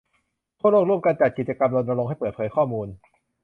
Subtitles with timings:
[0.59, 2.87] ทั่วโลกร่วมกันจัดกิจกรรมรณรงค์ให้เปิดเผยข้อมูล